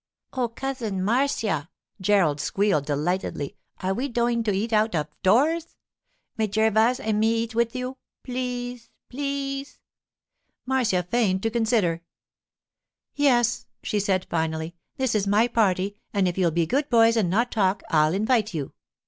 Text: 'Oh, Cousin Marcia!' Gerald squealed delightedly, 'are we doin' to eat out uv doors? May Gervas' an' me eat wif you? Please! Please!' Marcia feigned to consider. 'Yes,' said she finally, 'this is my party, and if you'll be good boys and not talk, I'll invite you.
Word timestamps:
'Oh, 0.33 0.49
Cousin 0.49 1.03
Marcia!' 1.03 1.69
Gerald 2.01 2.39
squealed 2.41 2.87
delightedly, 2.87 3.55
'are 3.83 3.93
we 3.93 4.07
doin' 4.09 4.41
to 4.45 4.51
eat 4.51 4.73
out 4.73 4.93
uv 4.93 5.05
doors? 5.21 5.75
May 6.37 6.47
Gervas' 6.47 6.99
an' 6.99 7.19
me 7.19 7.43
eat 7.43 7.53
wif 7.53 7.75
you? 7.75 7.97
Please! 8.23 8.89
Please!' 9.11 9.79
Marcia 10.65 11.03
feigned 11.03 11.43
to 11.43 11.51
consider. 11.51 12.01
'Yes,' 13.13 13.67
said 13.85 14.23
she 14.23 14.27
finally, 14.27 14.73
'this 14.97 15.13
is 15.13 15.27
my 15.27 15.47
party, 15.47 15.97
and 16.15 16.27
if 16.27 16.35
you'll 16.35 16.49
be 16.49 16.65
good 16.65 16.89
boys 16.89 17.15
and 17.15 17.29
not 17.29 17.51
talk, 17.51 17.83
I'll 17.91 18.15
invite 18.15 18.55
you. 18.55 18.73